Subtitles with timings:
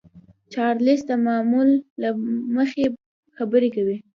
[0.53, 1.69] چارليس د معمول
[2.01, 2.09] له
[2.55, 2.83] مخې
[3.37, 3.97] خبرې کولې.